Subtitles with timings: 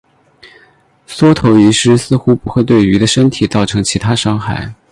[1.05, 4.73] 缩头鱼虱似乎不会对鱼的身体造成其他伤害。